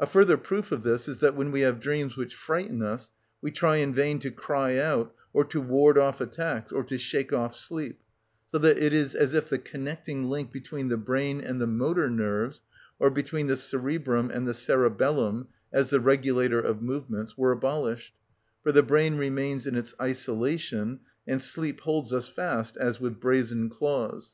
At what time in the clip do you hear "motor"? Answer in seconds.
11.66-12.08